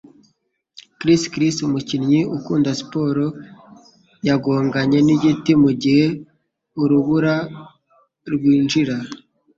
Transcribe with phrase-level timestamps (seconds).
[0.99, 3.25] Chris Chris, umukinnyi ukunda siporo,
[4.27, 6.05] yagonganye nigiti mugihe
[6.81, 7.35] urubura
[8.33, 8.95] rwinjira.